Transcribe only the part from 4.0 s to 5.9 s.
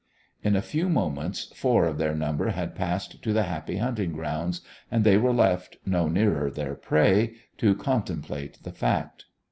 grounds, and they were left,